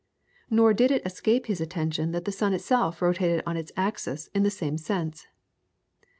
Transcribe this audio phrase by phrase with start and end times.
[0.49, 4.41] Nor did it escape his attention that the sun itself rotated on its axis in
[4.41, 5.27] the same sense.